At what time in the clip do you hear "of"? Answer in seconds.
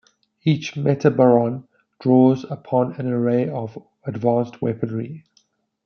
3.47-3.77